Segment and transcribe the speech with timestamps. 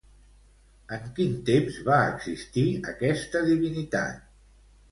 [0.97, 2.65] En quin temps va existir
[2.95, 4.29] aquesta divinitat?